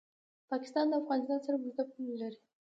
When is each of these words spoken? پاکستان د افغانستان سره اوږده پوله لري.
پاکستان 0.51 0.85
د 0.89 0.93
افغانستان 1.01 1.39
سره 1.45 1.55
اوږده 1.57 1.83
پوله 1.91 2.15
لري. 2.21 2.39